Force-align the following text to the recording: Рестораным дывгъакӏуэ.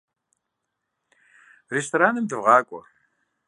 Рестораным 1.75 2.25
дывгъакӏуэ. 2.29 2.81